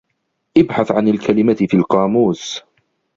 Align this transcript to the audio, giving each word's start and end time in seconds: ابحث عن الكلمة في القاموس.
ابحث 0.57 0.91
عن 0.91 1.07
الكلمة 1.07 1.53
في 1.53 1.73
القاموس. 1.73 2.61